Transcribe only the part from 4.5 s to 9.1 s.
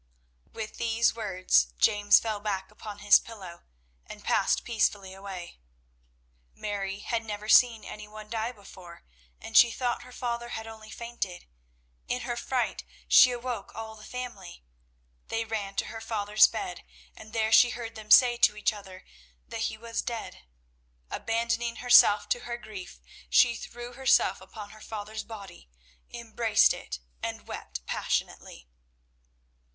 peacefully away. Mary had never seen any one die before,